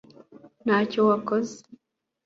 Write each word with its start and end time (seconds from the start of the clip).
ntacyo 0.65 0.99
wakoze 1.09 1.57